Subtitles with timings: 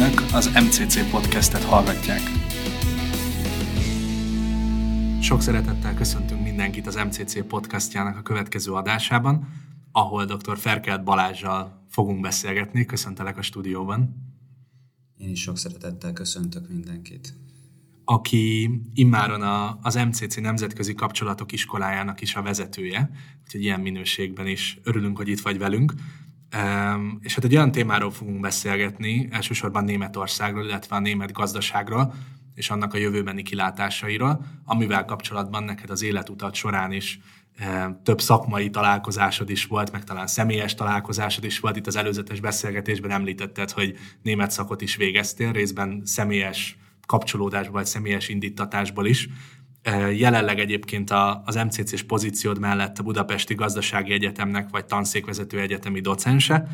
[0.00, 2.20] Önök az MCC podcastet hallgatják.
[5.22, 9.48] Sok szeretettel köszöntünk mindenkit az MCC podcastjának a következő adásában,
[9.92, 10.58] ahol dr.
[10.58, 12.84] Ferkelt Balázsjal fogunk beszélgetni.
[12.84, 14.14] Köszöntelek a stúdióban.
[15.16, 17.34] Én is sok szeretettel köszöntök mindenkit.
[18.04, 23.10] Aki immáron a, az MCC Nemzetközi Kapcsolatok Iskolájának is a vezetője,
[23.44, 25.92] úgyhogy ilyen minőségben is örülünk, hogy itt vagy velünk.
[27.20, 32.14] És hát egy olyan témáról fogunk beszélgetni, elsősorban Németországról, illetve a német gazdaságról,
[32.54, 37.20] és annak a jövőbeni kilátásairól, amivel kapcsolatban neked az életutat során is
[38.02, 41.76] több szakmai találkozásod is volt, meg talán személyes találkozásod is volt.
[41.76, 48.28] Itt az előzetes beszélgetésben említetted, hogy német szakot is végeztél, részben személyes kapcsolódásból, vagy személyes
[48.28, 49.28] indítatásból is.
[50.12, 51.10] Jelenleg egyébként
[51.44, 56.68] az MCC-s pozíciód mellett a Budapesti Gazdasági Egyetemnek vagy tanszékvezető egyetemi docense,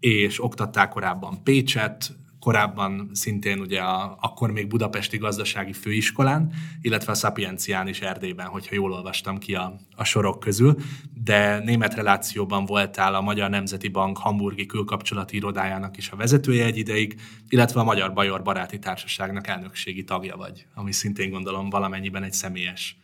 [0.00, 7.14] és oktattál korábban Pécset, korábban szintén ugye a, akkor még Budapesti Gazdasági Főiskolán, illetve a
[7.14, 10.76] Sapiencián is Erdélyben, hogyha jól olvastam ki a, a sorok közül,
[11.14, 16.76] de német relációban voltál a Magyar Nemzeti Bank Hamburgi külkapcsolati irodájának is a vezetője egy
[16.76, 22.32] ideig, illetve a Magyar Bajor Baráti Társaságnak elnökségi tagja vagy, ami szintén gondolom valamennyiben egy
[22.32, 22.99] személyes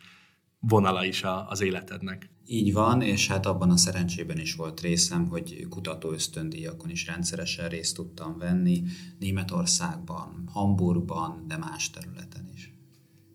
[0.59, 2.29] vonala is a, az életednek.
[2.45, 7.69] Így van, és hát abban a szerencsében is volt részem, hogy kutató ösztöndíjakon is rendszeresen
[7.69, 8.83] részt tudtam venni,
[9.19, 12.73] Németországban, Hamburgban, de más területen is.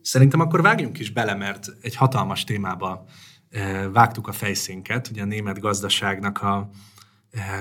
[0.02, 3.04] Szerintem akkor vágjunk is bele, mert egy hatalmas témába
[3.48, 6.70] eh, vágtuk a fejszénket, ugye a német gazdaságnak a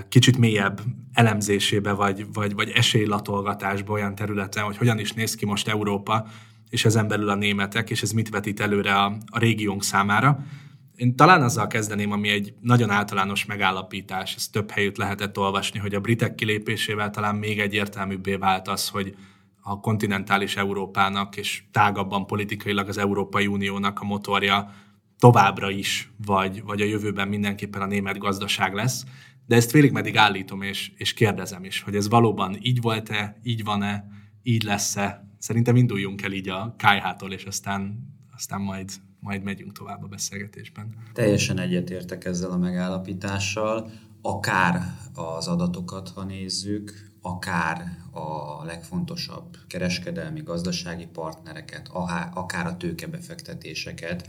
[0.09, 0.81] kicsit mélyebb
[1.14, 6.27] elemzésébe, vagy, vagy, vagy esélylatolgatásba olyan területen, hogy hogyan is néz ki most Európa,
[6.69, 10.45] és ezen belül a németek, és ez mit vetít előre a, a régiónk számára.
[10.95, 15.95] Én talán azzal kezdeném, ami egy nagyon általános megállapítás, ezt több helyütt lehetett olvasni, hogy
[15.95, 19.15] a britek kilépésével talán még egyértelműbbé vált az, hogy
[19.61, 24.73] a kontinentális Európának és tágabban politikailag az Európai Uniónak a motorja
[25.20, 29.04] továbbra is, vagy, vagy a jövőben mindenképpen a német gazdaság lesz.
[29.46, 33.64] De ezt félig meddig állítom és, és kérdezem is, hogy ez valóban így volt-e, így
[33.64, 34.06] van-e,
[34.44, 35.30] így lesz-e.
[35.38, 38.90] Szerintem induljunk el így a KH-tól, és aztán, aztán majd
[39.22, 40.96] majd megyünk tovább a beszélgetésben.
[41.14, 43.92] Teljesen egyetértek ezzel a megállapítással,
[44.22, 44.82] akár
[45.14, 51.89] az adatokat, ha nézzük, akár a legfontosabb kereskedelmi, gazdasági partnereket,
[52.33, 54.27] akár a tőkebefektetéseket.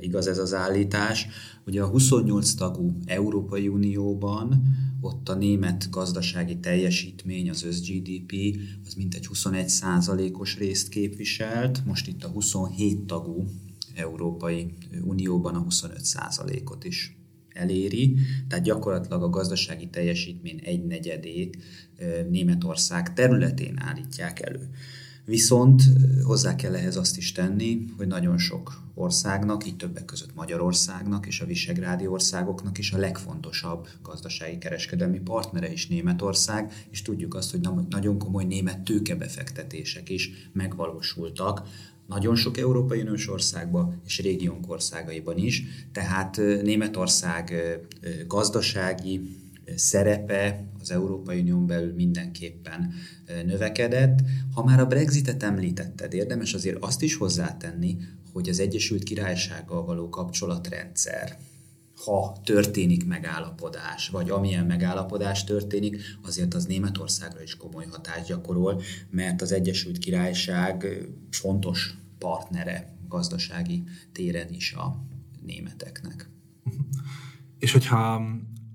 [0.00, 1.26] Igaz ez az állítás.
[1.66, 4.62] Ugye a 28 tagú Európai Unióban
[5.00, 12.24] ott a német gazdasági teljesítmény, az össz-GDP, az mintegy 21 os részt képviselt, most itt
[12.24, 13.44] a 27 tagú
[13.94, 17.16] Európai Unióban a 25%-ot is
[17.56, 18.14] eléri,
[18.48, 21.56] tehát gyakorlatilag a gazdasági teljesítmény egy negyedét
[22.30, 24.70] Németország területén állítják elő.
[25.24, 25.82] Viszont
[26.22, 31.40] hozzá kell ehhez azt is tenni, hogy nagyon sok országnak, így többek között Magyarországnak és
[31.40, 37.68] a visegrádi országoknak is a legfontosabb gazdasági kereskedelmi partnere is Németország, és tudjuk azt, hogy
[37.88, 41.68] nagyon komoly német tőkebefektetések is megvalósultak
[42.06, 45.62] nagyon sok Európai Uniós országban és régiónk országaiban is,
[45.92, 47.54] tehát Németország
[48.26, 49.20] gazdasági
[49.76, 52.92] szerepe az Európai Unión belül mindenképpen
[53.46, 54.18] növekedett.
[54.54, 57.96] Ha már a Brexitet említetted, érdemes azért azt is hozzátenni,
[58.32, 61.38] hogy az Egyesült Királysággal való kapcsolatrendszer,
[62.06, 69.42] ha történik megállapodás, vagy amilyen megállapodás történik, azért az Németországra is komoly hatást gyakorol, mert
[69.42, 70.86] az Egyesült Királyság
[71.30, 75.02] fontos partnere gazdasági téren is a
[75.46, 76.30] németeknek.
[77.58, 78.22] És hogyha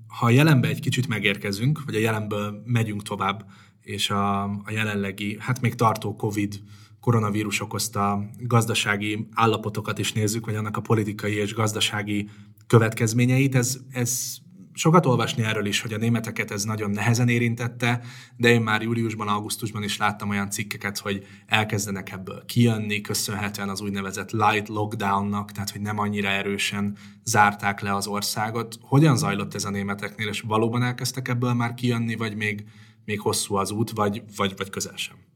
[0.08, 3.46] ha a jelenbe egy kicsit megérkezünk, vagy a jelenből megyünk tovább,
[3.82, 6.62] és a, a jelenlegi, hát még tartó COVID
[7.00, 12.30] koronavírus okozta gazdasági állapotokat is nézzük, vagy annak a politikai és gazdasági
[12.72, 13.56] következményeit.
[13.56, 14.36] Ez, ez
[14.74, 18.02] sokat olvasni erről is, hogy a németeket ez nagyon nehezen érintette,
[18.38, 23.82] de én már júliusban, augusztusban is láttam olyan cikkeket, hogy elkezdenek ebből kijönni, köszönhetően az
[23.82, 28.78] úgynevezett light lockdownnak, tehát hogy nem annyira erősen zárták le az országot.
[28.82, 32.66] Hogyan zajlott ez a németeknél, és valóban elkezdtek ebből már kijönni, vagy még,
[33.06, 35.31] még hosszú az út, vagy, vagy, vagy közel sem?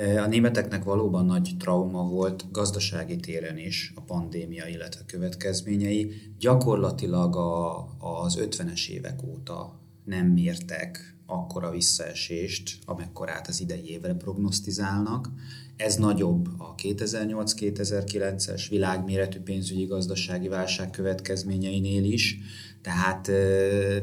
[0.00, 6.12] A németeknek valóban nagy trauma volt gazdasági téren is a pandémia, illetve következményei.
[6.38, 15.28] Gyakorlatilag a, az 50-es évek óta nem mértek akkora visszaesést, amekkorát az idei évre prognosztizálnak.
[15.76, 22.38] Ez nagyobb a 2008-2009-es világméretű pénzügyi gazdasági válság következményeinél is,
[22.82, 23.30] tehát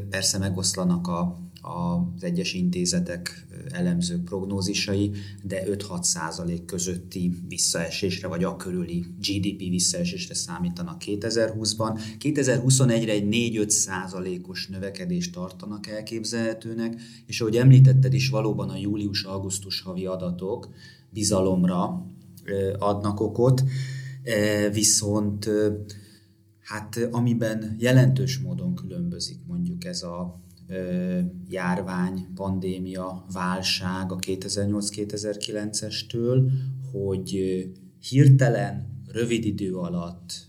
[0.09, 5.11] persze megoszlanak a az egyes intézetek elemzők prognózisai,
[5.43, 11.99] de 5-6 százalék közötti visszaesésre, vagy a körüli GDP visszaesésre számítanak 2020-ban.
[12.19, 20.05] 2021-re egy 4-5 százalékos növekedést tartanak elképzelhetőnek, és ahogy említetted is, valóban a július-augusztus havi
[20.05, 20.69] adatok
[21.09, 22.05] bizalomra
[22.79, 23.63] adnak okot,
[24.71, 25.49] viszont
[26.59, 30.41] hát amiben jelentős módon különbözik mondjuk ez a
[31.49, 36.51] járvány, pandémia, válság a 2008-2009-estől,
[36.91, 37.39] hogy
[37.99, 40.47] hirtelen, rövid idő alatt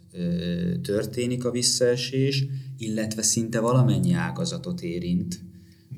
[0.82, 2.44] történik a visszaesés,
[2.78, 5.40] illetve szinte valamennyi ágazatot érint,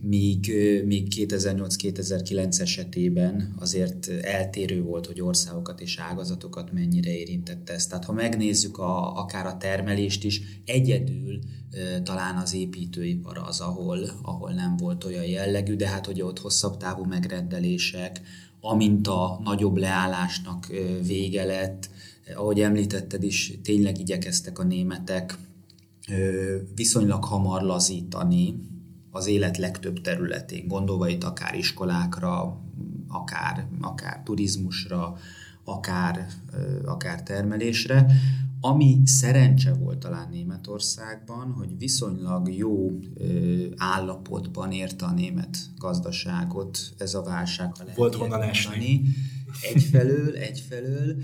[0.02, 0.52] míg,
[0.85, 7.87] míg 2008-2009 esetében azért eltérő volt, hogy országokat és ágazatokat mennyire érintette ez.
[7.87, 11.38] Tehát ha megnézzük a, akár a termelést is, egyedül
[12.02, 16.76] talán az építőipar az, ahol, ahol nem volt olyan jellegű, de hát hogy ott hosszabb
[16.76, 18.20] távú megrendelések,
[18.61, 20.67] amint a nagyobb leállásnak
[21.06, 21.91] vége lett,
[22.37, 25.38] ahogy említetted is, tényleg igyekeztek a németek
[26.75, 28.55] viszonylag hamar lazítani
[29.10, 32.60] az élet legtöbb területén, gondolva itt akár iskolákra,
[33.08, 35.16] akár, akár turizmusra,
[35.64, 36.26] akár,
[36.84, 38.06] akár termelésre.
[38.60, 42.90] Ami szerencse volt talán Németországban, hogy viszonylag jó
[43.76, 47.76] állapotban érte a német gazdaságot ez a válság.
[47.76, 49.02] Ha volt honnan esni.
[49.75, 51.17] Egyfelől, egyfelől,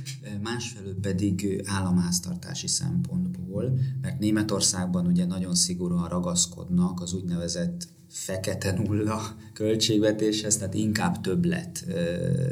[0.43, 10.56] másfelől pedig államháztartási szempontból, mert Németországban ugye nagyon szigorúan ragaszkodnak az úgynevezett fekete nulla költségvetéshez,
[10.56, 11.87] tehát inkább többlet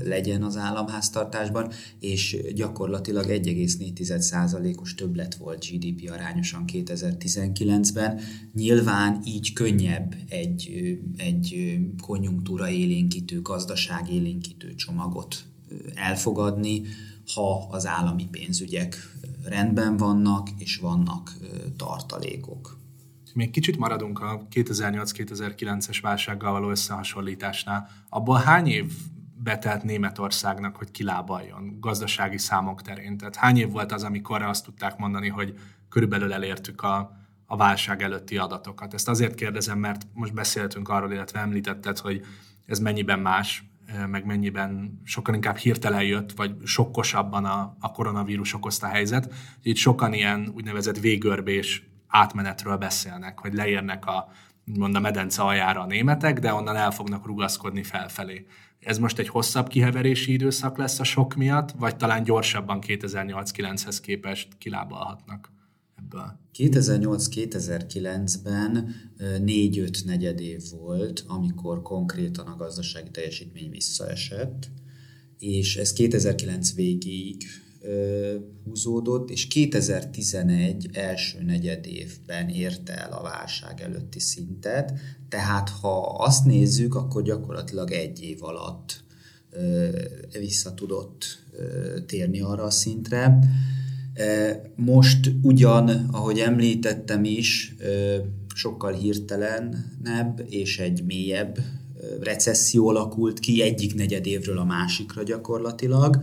[0.05, 8.20] legyen az államháztartásban, és gyakorlatilag 1,4%-os többlet volt GDP arányosan 2019-ben.
[8.53, 15.44] Nyilván így könnyebb egy, egy konjunktúra élénkítő, gazdaság élénkítő csomagot
[15.94, 16.82] elfogadni,
[17.35, 18.97] ha az állami pénzügyek
[19.44, 21.32] rendben vannak, és vannak
[21.76, 22.79] tartalékok.
[23.35, 27.88] Még kicsit maradunk a 2008-2009-es válsággal való összehasonlításnál.
[28.09, 28.93] Abból hány év
[29.37, 33.17] betelt Németországnak, hogy kilábaljon gazdasági számok terén?
[33.17, 37.17] Tehát hány év volt az, amikor azt tudták mondani, hogy körülbelül elértük a,
[37.47, 38.94] a válság előtti adatokat?
[38.94, 42.25] Ezt azért kérdezem, mert most beszéltünk arról, illetve említetted, hogy
[42.67, 43.65] ez mennyiben más,
[44.06, 49.35] meg mennyiben sokkal inkább hirtelen jött, vagy sokkosabban a, a koronavírus okozta helyzet.
[49.62, 54.29] Itt sokan ilyen úgynevezett végörbés átmenetről beszélnek, hogy leérnek a,
[54.64, 58.46] mond a medence aljára a németek, de onnan el fognak rugaszkodni felfelé.
[58.81, 64.49] Ez most egy hosszabb kiheverési időszak lesz a sok miatt, vagy talán gyorsabban 2008-9-hez képest
[64.58, 65.54] kilábalhatnak
[66.05, 66.39] ebből?
[66.59, 74.71] 2008-2009-ben 4-5 negyed év volt, amikor konkrétan a gazdasági teljesítmény visszaesett,
[75.39, 77.43] és ez 2009 végéig
[78.65, 84.93] húzódott, és 2011 első negyed évben érte el a válság előtti szintet,
[85.29, 89.05] tehát ha azt nézzük, akkor gyakorlatilag egy év alatt
[90.33, 91.25] vissza tudott
[92.06, 93.39] térni arra a szintre.
[94.76, 97.75] Most ugyan, ahogy említettem is,
[98.55, 101.58] sokkal hirtelenebb és egy mélyebb
[102.20, 106.19] recesszió alakult ki egyik negyed évről a másikra gyakorlatilag,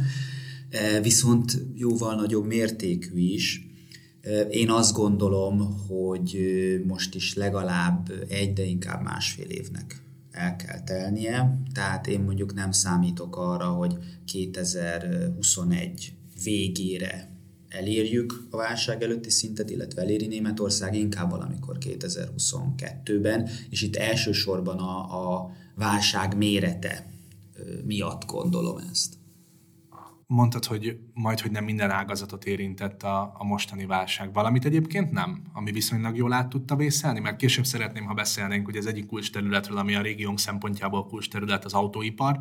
[1.01, 3.65] viszont jóval nagyobb mértékű is.
[4.49, 6.37] Én azt gondolom, hogy
[6.87, 11.61] most is legalább egy, de inkább másfél évnek el kell telnie.
[11.73, 16.13] Tehát én mondjuk nem számítok arra, hogy 2021
[16.43, 17.30] végére
[17.71, 25.33] elérjük a válság előtti szintet, illetve eléri Németország inkább valamikor 2022-ben, és itt elsősorban a,
[25.33, 27.11] a válság mérete
[27.85, 29.19] miatt gondolom ezt.
[30.27, 34.33] Mondtad, hogy majd, hogy nem minden ágazatot érintett a, a mostani válság.
[34.33, 38.77] Valamit egyébként nem, ami viszonylag jól át tudta vészelni, mert később szeretném, ha beszélnénk, hogy
[38.77, 42.39] az egyik kulcs területről, ami a régiónk szempontjából kulcs terület, az autóipar,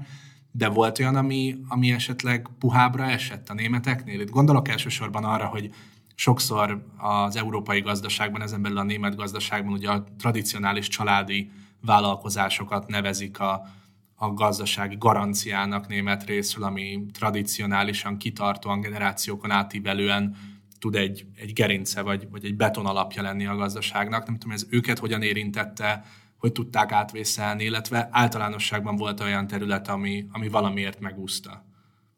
[0.53, 4.21] de volt olyan, ami, ami esetleg puhábra esett a németeknél.
[4.21, 5.71] Itt gondolok elsősorban arra, hogy
[6.15, 13.41] sokszor az európai gazdaságban, ezen belül a német gazdaságban ugye a tradicionális családi vállalkozásokat nevezik
[13.41, 13.67] a,
[14.15, 20.37] a gazdasági garanciának német részről, ami tradicionálisan, kitartóan, generációkon átívelően
[20.79, 24.27] tud egy, egy gerince vagy, vagy egy beton alapja lenni a gazdaságnak.
[24.27, 26.05] Nem tudom, ez őket hogyan érintette,
[26.41, 31.65] hogy tudták átvészelni, illetve általánosságban volt olyan terület, ami, ami valamiért megúszta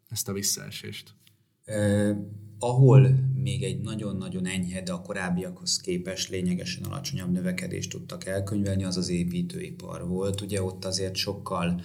[0.09, 1.14] ezt a visszaesést.
[2.59, 8.97] ahol még egy nagyon-nagyon enyhe, de a korábbiakhoz képest lényegesen alacsonyabb növekedést tudtak elkönyvelni, az
[8.97, 10.41] az építőipar volt.
[10.41, 11.81] Ugye ott azért sokkal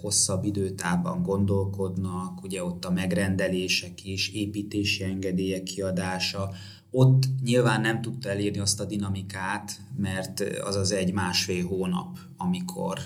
[0.00, 6.50] hosszabb időtában gondolkodnak, ugye ott a megrendelések is, építési engedélyek kiadása,
[6.90, 12.98] ott nyilván nem tudta elérni azt a dinamikát, mert az az egy-másfél hónap, amikor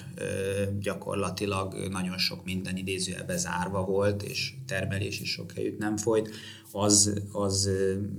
[0.81, 6.31] gyakorlatilag nagyon sok minden idézőjelbe zárva volt, és termelés is sok helyütt nem folyt,
[6.73, 7.71] az, az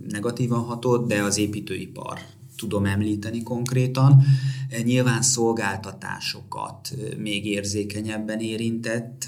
[0.10, 2.20] negatívan hatott, de az építőipar
[2.56, 4.24] tudom említeni konkrétan.
[4.84, 9.26] Nyilván szolgáltatásokat még érzékenyebben érintett.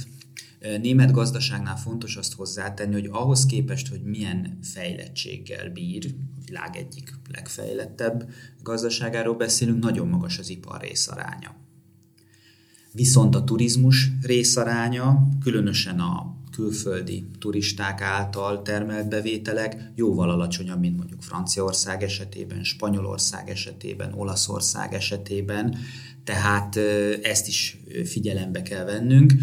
[0.81, 7.13] Német gazdaságnál fontos azt hozzátenni, hogy ahhoz képest, hogy milyen fejlettséggel bír, a világ egyik
[7.31, 8.29] legfejlettebb
[8.63, 11.55] gazdaságáról beszélünk, nagyon magas az ipar részaránya.
[12.91, 21.21] Viszont a turizmus részaránya, különösen a külföldi turisták által termelt bevételek jóval alacsonyabb, mint mondjuk
[21.21, 25.77] Franciaország esetében, Spanyolország esetében, Olaszország esetében,
[26.23, 26.75] tehát
[27.21, 29.33] ezt is figyelembe kell vennünk.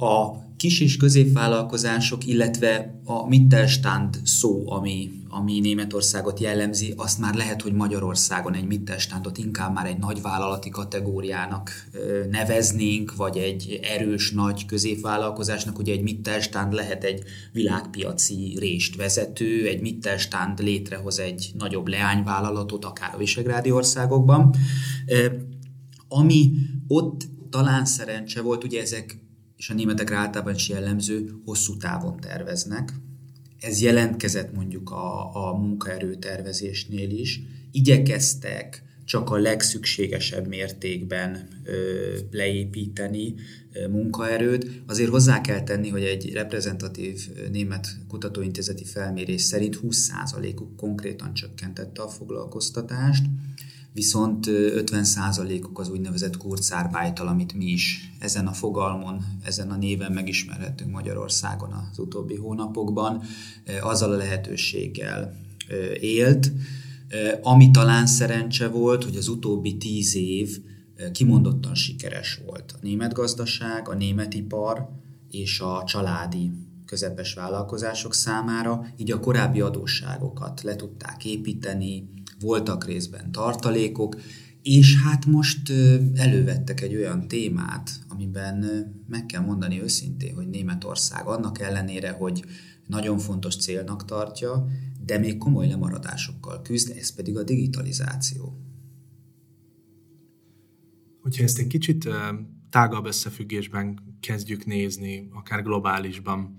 [0.00, 7.62] A kis és középvállalkozások, illetve a Mittelstand szó, ami, ami Németországot jellemzi, azt már lehet,
[7.62, 11.70] hogy Magyarországon egy Mittelstandot inkább már egy nagyvállalati kategóriának
[12.30, 15.78] neveznénk, vagy egy erős nagy középvállalkozásnak.
[15.78, 23.14] Ugye egy Mittelstand lehet egy világpiaci rést vezető, egy Mittelstand létrehoz egy nagyobb leányvállalatot, akár
[23.14, 24.54] a Visegrádi országokban.
[26.08, 26.52] Ami
[26.86, 29.28] ott talán szerencse volt, ugye ezek
[29.60, 32.92] és a németekre általában is jellemző, hosszú távon terveznek.
[33.58, 37.40] Ez jelentkezett mondjuk a, a munkaerőtervezésnél is.
[37.70, 41.72] Igyekeztek csak a legszükségesebb mértékben ö,
[42.30, 43.34] leépíteni
[43.72, 44.82] ö, munkaerőt.
[44.86, 52.08] Azért hozzá kell tenni, hogy egy reprezentatív német kutatóintézeti felmérés szerint 20%-uk konkrétan csökkentette a
[52.08, 53.24] foglalkoztatást
[53.92, 60.90] viszont 50%-uk az úgynevezett kurzarbeital, amit mi is ezen a fogalmon, ezen a néven megismerhetünk
[60.90, 63.22] Magyarországon az utóbbi hónapokban,
[63.80, 65.36] azzal a lehetőséggel
[66.00, 66.52] élt,
[67.42, 70.58] ami talán szerencse volt, hogy az utóbbi tíz év
[71.12, 72.72] kimondottan sikeres volt.
[72.72, 74.88] A német gazdaság, a német ipar
[75.30, 76.50] és a családi
[76.86, 82.08] közepes vállalkozások számára, így a korábbi adósságokat le tudták építeni,
[82.40, 84.16] voltak részben tartalékok,
[84.62, 85.72] és hát most
[86.14, 88.64] elővettek egy olyan témát, amiben
[89.08, 92.44] meg kell mondani őszintén, hogy Németország annak ellenére, hogy
[92.86, 94.66] nagyon fontos célnak tartja,
[95.04, 98.58] de még komoly lemaradásokkal küzd, ez pedig a digitalizáció.
[101.20, 102.08] Hogyha ezt egy kicsit
[102.70, 106.56] tágabb összefüggésben kezdjük nézni, akár globálisban,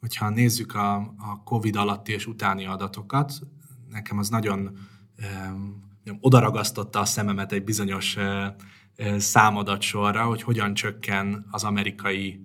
[0.00, 3.32] hogyha nézzük a, a COVID alatti és utáni adatokat,
[3.90, 4.78] nekem az nagyon
[6.20, 8.16] odaragasztotta a szememet egy bizonyos
[9.16, 12.40] számadat sorra, hogy hogyan csökken az amerikai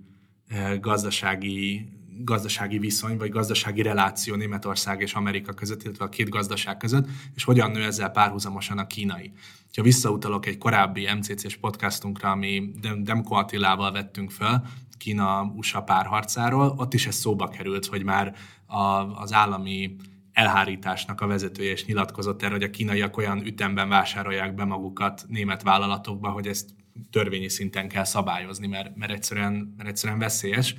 [0.80, 7.08] gazdasági, gazdasági viszony, vagy gazdasági reláció Németország és Amerika között, illetve a két gazdaság között,
[7.36, 9.32] és hogyan nő ezzel párhuzamosan a kínai.
[9.76, 14.66] Ha visszautalok egy korábbi MCC-s podcastunkra, ami Demko Attilával vettünk fel,
[14.98, 18.82] Kína-USA párharcáról, ott is ez szóba került, hogy már a,
[19.22, 19.96] az állami
[20.34, 25.64] elhárításnak a vezetője és nyilatkozott erre, hogy a kínaiak olyan ütemben vásárolják be magukat német
[25.64, 26.70] vállalatokba, hogy ezt
[27.12, 30.76] törvényi szinten kell szabályozni, mert, mert, egyszerűen, mert egyszerűen veszélyes.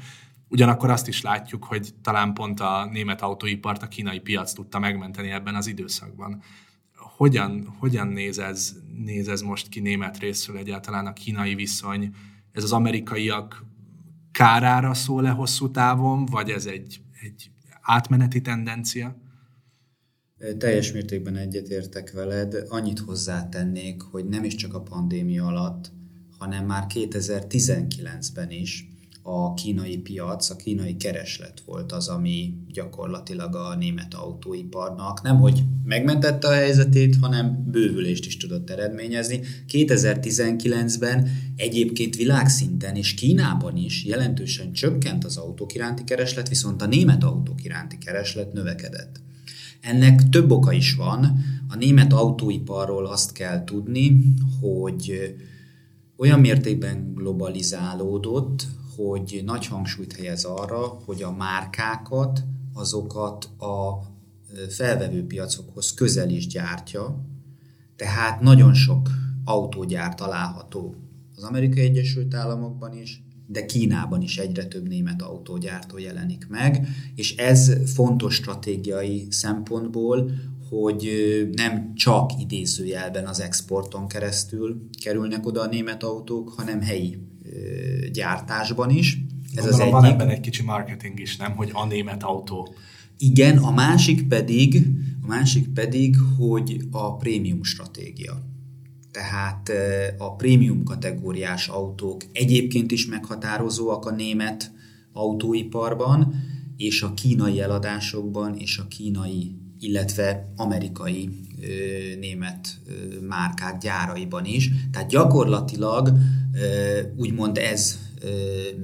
[0.48, 5.30] Ugyanakkor azt is látjuk, hogy talán pont a német autóipart a kínai piac tudta megmenteni
[5.30, 6.42] ebben az időszakban.
[6.96, 12.14] Hogyan, hogyan néz, ez, néz ez most ki német részről egyáltalán a kínai viszony?
[12.52, 13.64] Ez az amerikaiak
[14.32, 19.16] kárára szól-e hosszú távon, vagy ez egy, egy átmeneti tendencia?
[20.58, 25.92] Teljes mértékben egyetértek veled, annyit hozzátennék, hogy nem is csak a pandémia alatt,
[26.38, 28.88] hanem már 2019-ben is
[29.22, 35.62] a kínai piac, a kínai kereslet volt az, ami gyakorlatilag a német autóiparnak nem, hogy
[35.84, 39.40] megmentette a helyzetét, hanem bővülést is tudott eredményezni.
[39.72, 47.24] 2019-ben egyébként világszinten és Kínában is jelentősen csökkent az autók iránti kereslet, viszont a német
[47.24, 49.22] autók iránti kereslet növekedett.
[49.84, 51.44] Ennek több oka is van.
[51.68, 55.34] A német autóiparról azt kell tudni, hogy
[56.16, 64.02] olyan mértékben globalizálódott, hogy nagy hangsúlyt helyez arra, hogy a márkákat, azokat a
[64.68, 67.24] felvevő piacokhoz közel is gyártja,
[67.96, 69.10] tehát nagyon sok
[69.44, 70.94] autógyár található
[71.36, 77.36] az Amerikai Egyesült Államokban is, de Kínában is egyre több német autógyártó jelenik meg, és
[77.36, 80.30] ez fontos stratégiai szempontból,
[80.68, 81.08] hogy
[81.52, 87.18] nem csak idézőjelben az exporton keresztül kerülnek oda a német autók, hanem helyi
[88.12, 89.18] gyártásban is.
[89.54, 90.14] Ez Gondolom, az van egyik.
[90.20, 91.56] ebben egy kicsi marketing is, nem?
[91.56, 92.74] Hogy a német autó.
[93.18, 94.86] Igen, a másik pedig,
[95.22, 98.53] a másik pedig, hogy a prémium stratégia.
[99.14, 99.70] Tehát
[100.18, 104.70] a prémium kategóriás autók egyébként is meghatározóak a német
[105.12, 106.34] autóiparban,
[106.76, 111.30] és a kínai eladásokban, és a kínai, illetve amerikai
[112.20, 112.80] német
[113.28, 114.70] márkák gyáraiban is.
[114.92, 116.12] Tehát gyakorlatilag
[117.16, 117.98] úgymond ez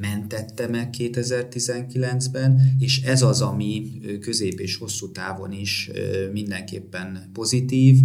[0.01, 5.91] mentette meg 2019-ben, és ez az, ami közép és hosszú távon is
[6.33, 7.99] mindenképpen pozitív,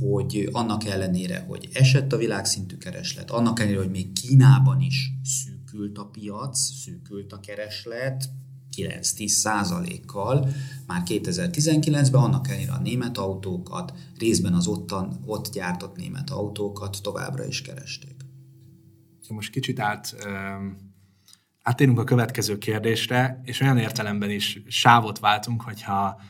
[0.00, 5.98] hogy annak ellenére, hogy esett a világszintű kereslet, annak ellenére, hogy még Kínában is szűkült
[5.98, 8.28] a piac, szűkült a kereslet,
[8.76, 10.48] 9-10 százalékkal
[10.86, 17.46] már 2019-ben, annak ellenére a német autókat, részben az ottan, ott gyártott német autókat továbbra
[17.46, 18.13] is keresték.
[19.28, 20.16] Most kicsit át,
[21.62, 26.20] áttérünk a következő kérdésre, és olyan értelemben is sávot váltunk, hogyha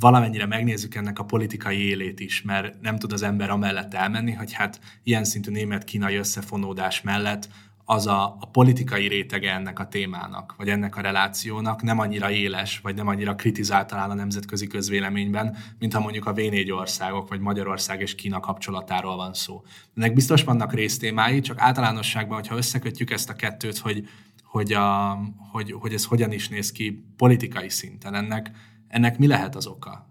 [0.00, 4.52] valamennyire megnézzük ennek a politikai élét is, mert nem tud az ember amellett elmenni, hogy
[4.52, 7.48] hát ilyen szintű német-kínai összefonódás mellett
[7.84, 12.78] az a, a politikai rétege ennek a témának, vagy ennek a relációnak nem annyira éles,
[12.78, 17.40] vagy nem annyira kritizált talán a nemzetközi közvéleményben, mint ha mondjuk a V4 országok, vagy
[17.40, 19.62] Magyarország és Kína kapcsolatáról van szó.
[19.94, 24.08] Ennek biztos vannak résztémái, csak általánosságban, hogyha összekötjük ezt a kettőt, hogy,
[24.42, 25.18] hogy, a,
[25.52, 28.50] hogy, hogy ez hogyan is néz ki politikai szinten, ennek,
[28.88, 30.08] ennek mi lehet az oka?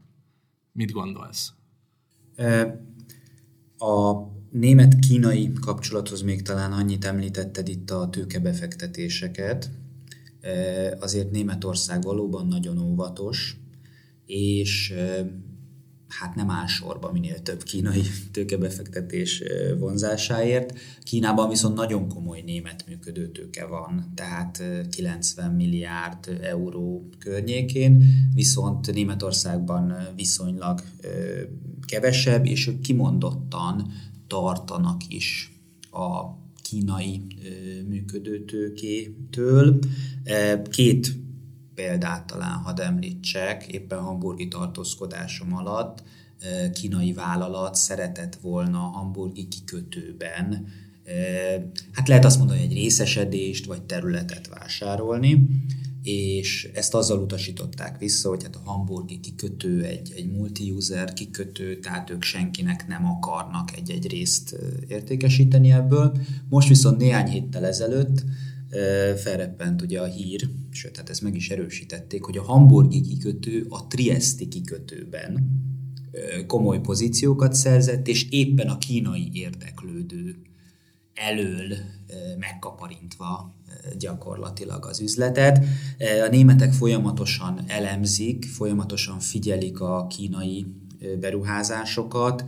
[0.72, 1.54] Mit gondolsz?
[3.78, 4.14] A
[4.52, 9.70] német-kínai kapcsolathoz még talán annyit említetted itt a tőkebefektetéseket.
[11.00, 13.58] Azért Németország valóban nagyon óvatos,
[14.26, 14.94] és
[16.08, 18.02] hát nem áll sorba minél több kínai
[18.32, 19.44] tőkebefektetés
[19.80, 20.74] vonzásáért.
[21.04, 29.94] Kínában viszont nagyon komoly német működő tőke van, tehát 90 milliárd euró környékén, viszont Németországban
[30.16, 30.82] viszonylag
[31.86, 33.92] kevesebb, és ők kimondottan
[34.30, 35.52] tartanak is
[35.92, 37.22] a kínai
[37.88, 39.80] működőtőkétől.
[40.70, 41.16] Két
[41.76, 46.04] példát talán hadd említsek, éppen hamburgi tartózkodásom alatt
[46.74, 50.68] kínai vállalat szeretett volna a hamburgi kikötőben
[51.92, 55.48] hát lehet azt mondani, egy részesedést vagy területet vásárolni,
[56.10, 62.10] és ezt azzal utasították vissza, hogy hát a hamburgi kikötő egy, egy multi-user kikötő, tehát
[62.10, 64.56] ők senkinek nem akarnak egy-egy részt
[64.88, 66.18] értékesíteni ebből.
[66.50, 68.24] Most viszont néhány héttel ezelőtt
[69.16, 73.88] felreppent ugye a hír, sőt, hát ezt meg is erősítették, hogy a hamburgi kikötő a
[73.88, 75.58] Triesti kikötőben
[76.48, 80.36] komoly pozíciókat szerzett, és éppen a kínai érdeklődő
[81.14, 81.74] elől
[82.40, 83.54] megkaparintva
[83.98, 85.66] gyakorlatilag az üzletet.
[86.26, 90.66] A németek folyamatosan elemzik, folyamatosan figyelik a kínai
[91.20, 92.44] beruházásokat,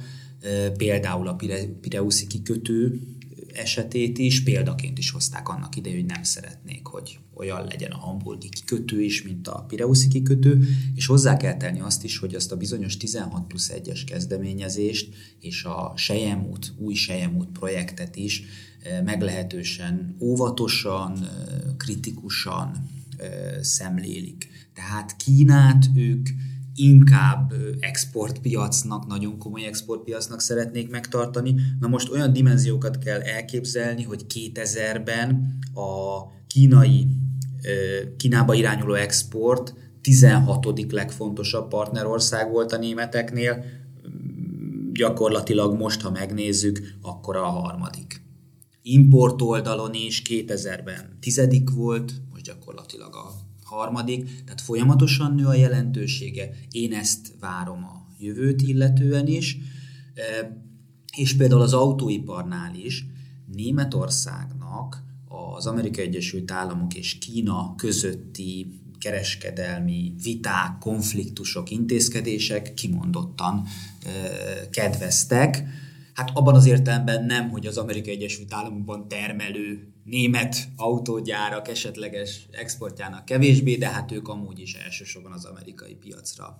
[0.77, 1.35] például a
[1.81, 2.99] Pireuszi kikötő
[3.55, 8.49] esetét is, példaként is hozták annak idején, hogy nem szeretnék, hogy olyan legyen a hamburgi
[8.49, 12.57] kikötő is, mint a Pireuszi kikötő, és hozzá kell tenni azt is, hogy azt a
[12.57, 18.43] bizonyos 16 plusz 1-es kezdeményezést és a Sejemút, új Sejemút projektet is
[19.03, 21.29] meglehetősen óvatosan,
[21.77, 22.89] kritikusan
[23.61, 24.49] szemlélik.
[24.73, 26.29] Tehát Kínát ők
[26.81, 31.55] inkább exportpiacnak, nagyon komoly exportpiacnak szeretnék megtartani.
[31.79, 37.07] Na most olyan dimenziókat kell elképzelni, hogy 2000-ben a kínai,
[38.17, 40.91] Kínába irányuló export 16.
[40.91, 43.63] legfontosabb partnerország volt a németeknél,
[44.93, 48.21] gyakorlatilag most, ha megnézzük, akkor a harmadik.
[48.81, 53.40] Import oldalon is 2000-ben tizedik volt, most gyakorlatilag a
[53.71, 56.49] harmadik, tehát folyamatosan nő a jelentősége.
[56.71, 59.57] Én ezt várom a jövőt illetően is.
[61.17, 63.05] És például az autóiparnál is
[63.55, 65.03] Németországnak
[65.55, 73.67] az Amerikai Egyesült Államok és Kína közötti kereskedelmi viták, konfliktusok, intézkedések kimondottan
[74.69, 75.63] kedveztek
[76.13, 83.25] Hát abban az értelemben nem, hogy az Amerikai Egyesült Államokban termelő német autógyárak esetleges exportjának
[83.25, 86.55] kevésbé, de hát ők amúgy is elsősorban az amerikai piacra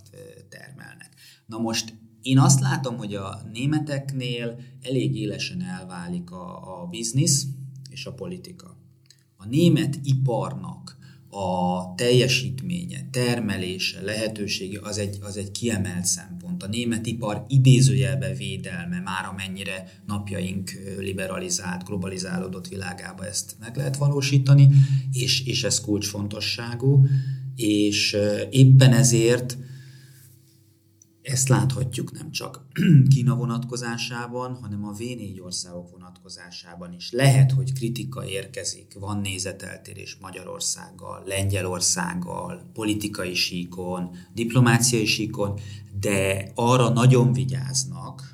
[0.50, 1.10] termelnek.
[1.46, 7.46] Na most én azt látom, hogy a németeknél elég élesen elválik a, a biznisz
[7.90, 8.80] és a politika.
[9.38, 10.98] a német iparnak
[11.32, 16.64] a teljesítménye, termelése, lehetősége az egy, az egy kiemelt szempont.
[16.64, 24.68] A német ipar idézőjelbe védelme már amennyire napjaink liberalizált, globalizálódott világába ezt meg lehet valósítani,
[25.12, 27.06] és, és ez kulcsfontosságú,
[27.56, 28.18] és
[28.50, 29.58] éppen ezért
[31.22, 32.66] ezt láthatjuk nem csak
[33.14, 37.12] Kína vonatkozásában, hanem a V4 országok vonatkozásában is.
[37.12, 45.60] Lehet, hogy kritika érkezik, van nézeteltérés Magyarországgal, Lengyelországgal, politikai síkon, diplomáciai síkon,
[46.00, 48.31] de arra nagyon vigyáznak,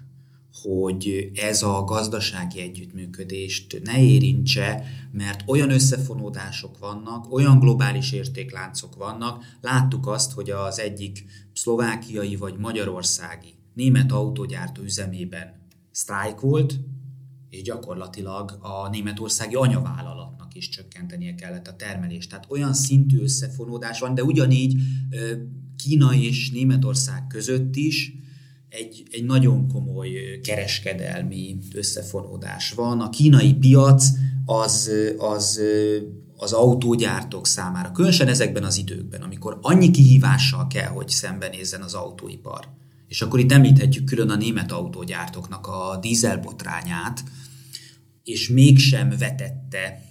[0.68, 9.44] hogy ez a gazdasági együttműködést ne érintse, mert olyan összefonódások vannak, olyan globális értékláncok vannak.
[9.62, 16.80] Láttuk azt, hogy az egyik szlovákiai vagy magyarországi német autógyártó üzemében sztrájk volt,
[17.50, 22.30] és gyakorlatilag a németországi anyavállalatnak is csökkentenie kellett a termelést.
[22.30, 24.82] Tehát olyan szintű összefonódás van, de ugyanígy
[25.76, 28.12] Kína és Németország között is
[28.70, 33.02] egy, egy nagyon komoly kereskedelmi összefonódás van.
[33.02, 34.08] A kínai piac
[34.46, 35.62] az, az
[36.38, 42.68] az autógyártók számára, különösen ezekben az időkben, amikor annyi kihívással kell, hogy szembenézzen az autóipar.
[43.08, 47.24] És akkor itt említhetjük külön a német autógyártóknak a dízelbotrányát,
[48.24, 50.02] és mégsem vetette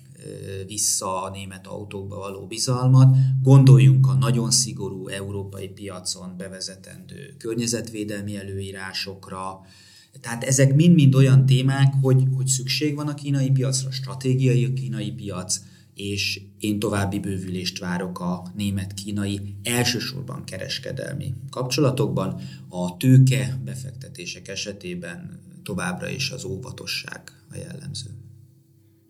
[0.66, 3.16] vissza a német autókba való bizalmat.
[3.42, 9.60] Gondoljunk a nagyon szigorú európai piacon bevezetendő környezetvédelmi előírásokra,
[10.20, 15.12] tehát ezek mind-mind olyan témák, hogy, hogy szükség van a kínai piacra, stratégiai a kínai
[15.12, 15.60] piac,
[15.94, 22.40] és én további bővülést várok a német-kínai elsősorban kereskedelmi kapcsolatokban.
[22.68, 28.25] A tőke befektetések esetében továbbra is az óvatosság a jellemző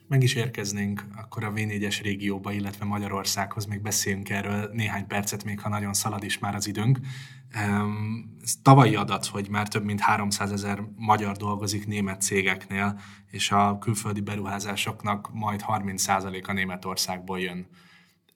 [0.09, 5.61] meg is érkeznénk akkor a V4-es régióba, illetve Magyarországhoz, még beszéljünk erről néhány percet, még
[5.61, 6.99] ha nagyon szalad is már az időnk.
[8.43, 13.79] Ez tavalyi adat, hogy már több mint 300 ezer magyar dolgozik német cégeknél, és a
[13.79, 17.67] külföldi beruházásoknak majd 30%-a Németországból jön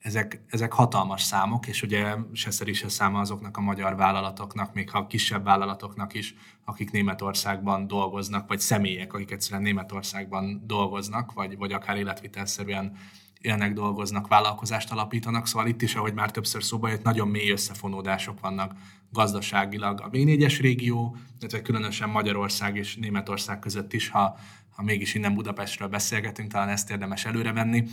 [0.01, 4.89] ezek, ezek hatalmas számok, és ugye se szeri se száma azoknak a magyar vállalatoknak, még
[4.89, 6.35] ha kisebb vállalatoknak is,
[6.65, 12.97] akik Németországban dolgoznak, vagy személyek, akik egyszerűen Németországban dolgoznak, vagy, vagy akár életvitelszerűen
[13.41, 15.47] élnek, dolgoznak, vállalkozást alapítanak.
[15.47, 18.73] Szóval itt is, ahogy már többször szóba jött, nagyon mély összefonódások vannak
[19.09, 24.37] gazdaságilag a V4-es régió, illetve különösen Magyarország és Németország között is, ha,
[24.69, 27.83] ha mégis innen Budapestről beszélgetünk, talán ezt érdemes előrevenni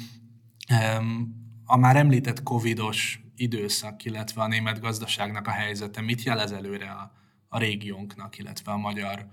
[1.70, 7.12] a már említett covidos időszak, illetve a német gazdaságnak a helyzete mit jelez előre a,
[7.48, 9.26] a régiónknak, illetve a magyar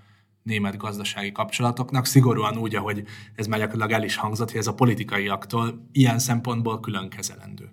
[0.43, 3.03] német gazdasági kapcsolatoknak, szigorúan úgy, ahogy
[3.35, 7.69] ez már gyakorlatilag el is hangzott, hogy ez a politikaiaktól ilyen szempontból külön kezelendő.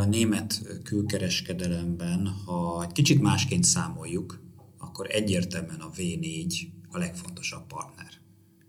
[0.00, 4.40] A német külkereskedelemben, ha egy kicsit másként számoljuk,
[4.78, 6.52] akkor egyértelműen a V4
[6.90, 8.10] a legfontosabb partner.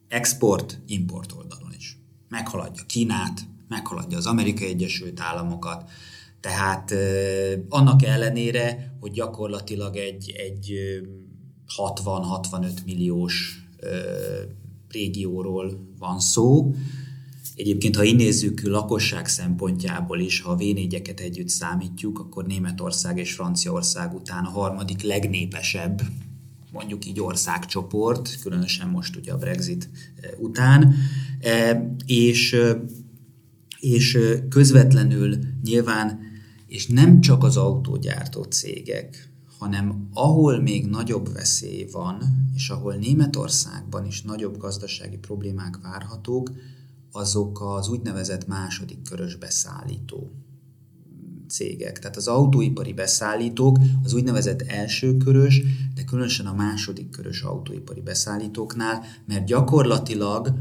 [0.08, 1.97] Export, import oldalon is.
[2.29, 5.89] Meghaladja Kínát, meghaladja az Amerikai Egyesült Államokat,
[6.39, 6.93] tehát
[7.69, 10.73] annak ellenére, hogy gyakorlatilag egy, egy
[11.77, 13.63] 60-65 milliós
[14.91, 16.73] régióról van szó.
[17.55, 20.62] Egyébként, ha nézzük lakosság szempontjából is, ha a v
[21.15, 26.01] együtt számítjuk, akkor Németország és Franciaország után a harmadik legnépesebb
[26.71, 29.89] mondjuk így országcsoport, különösen most ugye a Brexit
[30.38, 30.95] után,
[32.05, 32.55] és
[33.79, 34.17] és
[34.49, 36.19] közvetlenül nyilván,
[36.67, 42.17] és nem csak az autógyártó cégek, hanem ahol még nagyobb veszély van,
[42.55, 46.51] és ahol Németországban is nagyobb gazdasági problémák várhatók,
[47.11, 50.31] azok az úgynevezett második körös beszállító
[51.47, 51.99] cégek.
[51.99, 55.61] Tehát az autóipari beszállítók az úgynevezett első körös,
[55.95, 60.53] de különösen a második körös autóipari beszállítóknál, mert gyakorlatilag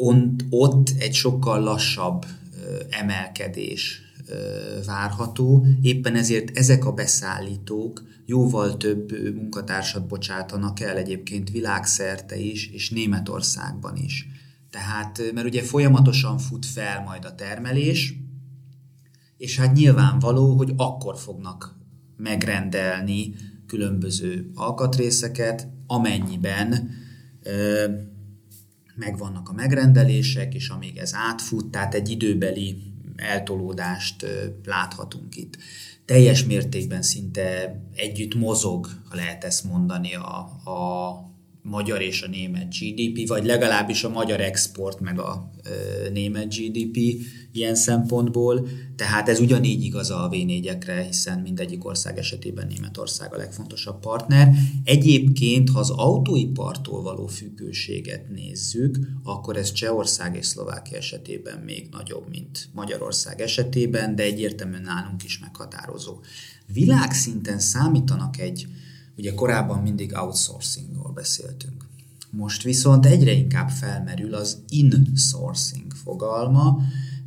[0.00, 2.26] ott, ott egy sokkal lassabb
[2.90, 4.00] emelkedés
[4.86, 12.90] várható, éppen ezért ezek a beszállítók jóval több munkatársat bocsátanak el egyébként világszerte is, és
[12.90, 14.26] Németországban is.
[14.70, 18.14] Tehát, mert ugye folyamatosan fut fel majd a termelés,
[19.36, 21.78] és hát nyilvánvaló, hogy akkor fognak
[22.16, 23.34] megrendelni
[23.66, 26.90] különböző alkatrészeket, amennyiben
[29.00, 32.76] megvannak a megrendelések, és amíg ez átfut, tehát egy időbeli
[33.16, 34.26] eltolódást
[34.64, 35.56] láthatunk itt.
[36.04, 40.36] Teljes mértékben szinte együtt mozog, ha lehet ezt mondani, a,
[40.70, 41.30] a
[41.62, 45.50] magyar és a német GDP, vagy legalábbis a magyar export meg a
[46.12, 46.98] német GDP
[47.52, 48.68] ilyen szempontból.
[48.96, 54.54] Tehát ez ugyanígy igaz a V4-ekre, hiszen mindegyik ország esetében Németország a legfontosabb partner.
[54.84, 62.28] Egyébként, ha az autóipartól való függőséget nézzük, akkor ez Csehország és Szlovákia esetében még nagyobb,
[62.30, 66.18] mint Magyarország esetében, de egyértelműen nálunk is meghatározó.
[66.72, 68.66] Világszinten számítanak egy
[69.20, 71.86] Ugye korábban mindig outsourcingról beszéltünk.
[72.30, 76.78] Most viszont egyre inkább felmerül az insourcing fogalma,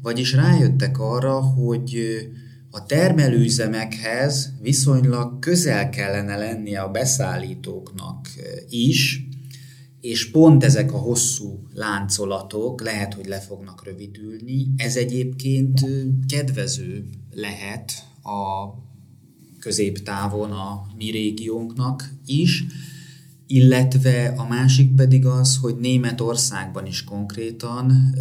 [0.04, 2.00] vagyis rájöttek arra, hogy
[2.72, 8.28] a termelőüzemekhez viszonylag közel kellene lennie a beszállítóknak
[8.70, 9.28] is,
[10.02, 14.68] és pont ezek a hosszú láncolatok lehet, hogy le fognak rövidülni.
[14.78, 15.86] Ez egyébként
[16.28, 17.92] kedvező lehet
[18.24, 18.70] a
[19.60, 22.64] középtávon a mi régiónknak is,
[23.48, 28.16] illetve a másik pedig az, hogy Németországban is konkrétan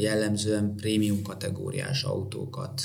[0.00, 2.82] jellemzően prémium kategóriás autókat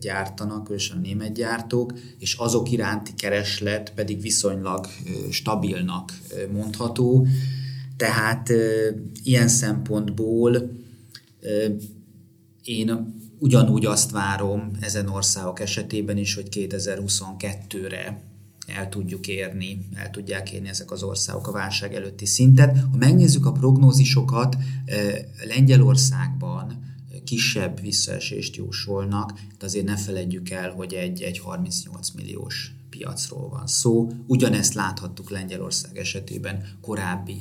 [0.00, 4.86] gyártanak, a német gyártók, és azok iránti kereslet pedig viszonylag
[5.30, 6.18] stabilnak
[6.52, 7.26] mondható.
[7.96, 8.52] Tehát
[9.22, 10.70] ilyen szempontból
[12.62, 18.25] én ugyanúgy azt várom ezen országok esetében is, hogy 2022-re
[18.66, 22.78] el tudjuk érni, el tudják érni ezek az országok a válság előtti szintet.
[22.78, 24.56] Ha megnézzük a prognózisokat,
[25.46, 26.84] Lengyelországban
[27.24, 33.66] kisebb visszaesést jósolnak, de azért ne feledjük el, hogy egy, egy 38 milliós piacról van
[33.66, 34.10] szó.
[34.26, 37.36] Ugyanezt láthattuk Lengyelország esetében korábbi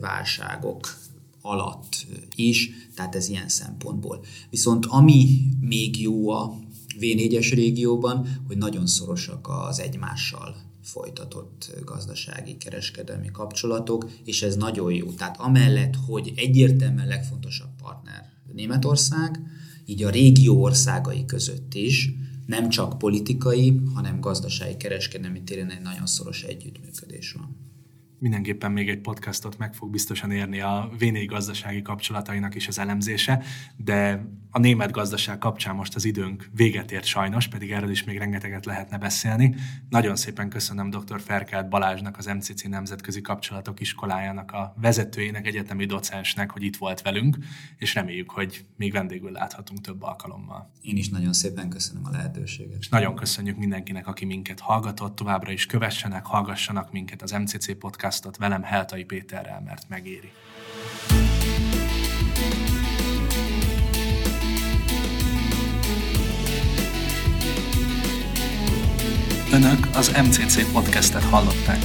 [0.00, 0.96] válságok
[1.40, 4.24] alatt is, tehát ez ilyen szempontból.
[4.50, 6.58] Viszont ami még jó a
[7.00, 15.12] V4-es régióban, hogy nagyon szorosak az egymással folytatott gazdasági, kereskedelmi kapcsolatok, és ez nagyon jó.
[15.12, 19.40] Tehát amellett, hogy egyértelműen legfontosabb partner Németország,
[19.86, 22.10] így a régió országai között is,
[22.46, 27.64] nem csak politikai, hanem gazdasági, kereskedelmi téren egy nagyon szoros együttműködés van
[28.24, 33.42] mindenképpen még egy podcastot meg fog biztosan érni a v gazdasági kapcsolatainak is az elemzése,
[33.76, 38.18] de a német gazdaság kapcsán most az időnk véget ért sajnos, pedig erről is még
[38.18, 39.54] rengeteget lehetne beszélni.
[39.88, 41.20] Nagyon szépen köszönöm dr.
[41.20, 47.36] Ferkelt Balázsnak, az MCC Nemzetközi Kapcsolatok Iskolájának a vezetőjének, egyetemi docensnek, hogy itt volt velünk,
[47.78, 50.70] és reméljük, hogy még vendégül láthatunk több alkalommal.
[50.80, 52.78] Én is nagyon szépen köszönöm a lehetőséget.
[52.78, 58.36] És nagyon köszönjük mindenkinek, aki minket hallgatott, továbbra is kövessenek, hallgassanak minket az MCC podcastot
[58.36, 60.32] velem Heltai Péterrel, mert megéri.
[69.54, 71.78] Önök az MCC podcastet hallották.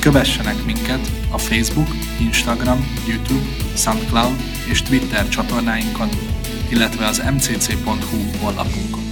[0.00, 1.88] Kövessenek minket a Facebook,
[2.20, 3.44] Instagram, YouTube,
[3.76, 4.36] SoundCloud
[4.70, 6.08] és Twitter csatornáinkon,
[6.70, 9.09] illetve az mcc.hu honlapunkon.